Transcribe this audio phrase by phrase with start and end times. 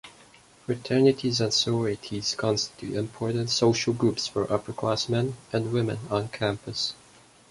[0.65, 6.95] Fraternities and sororities constitute important social groups for upperclass-men and -women on campus.